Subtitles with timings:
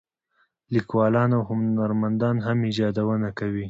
[0.73, 3.59] لیکوالان او هنرمندان هم ایجادونه کوي.